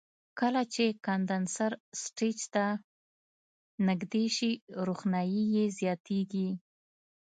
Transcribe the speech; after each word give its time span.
کله 0.39 0.61
چې 0.73 0.85
کاندنسر 1.05 1.71
سټیج 2.03 2.39
ته 2.53 2.65
نږدې 3.87 4.25
شي 4.35 4.51
روښنایي 4.87 5.43
یې 5.55 5.65
زیاتیږي. 5.79 6.49